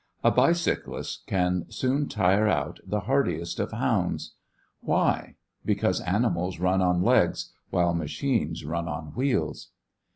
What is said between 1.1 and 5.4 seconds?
can soon tire out the hardiest of hounds. Why?